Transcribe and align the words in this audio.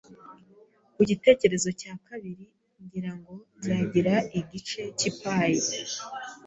Ku 0.95 1.01
gitekerezo 1.09 1.69
cya 1.81 1.93
kabiri, 2.07 2.45
ngira 2.83 3.11
ngo 3.17 3.35
nzagira 3.57 4.13
igice 4.39 4.81
cyi 4.97 5.09
pie. 5.19 5.59